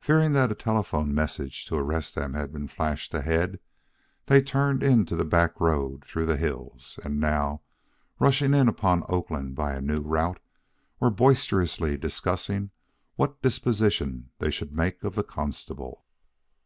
[0.00, 3.60] Fearing that a telephone message to arrest them had been flashed ahead,
[4.24, 7.60] they had turned into the back road through the hills, and now,
[8.18, 10.40] rushing in upon Oakland by a new route,
[10.98, 12.70] were boisterously discussing
[13.16, 16.06] what disposition they should make of the constable.